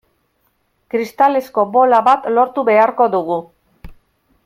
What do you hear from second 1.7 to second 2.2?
bola